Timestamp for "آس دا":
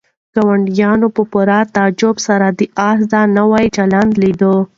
2.89-3.21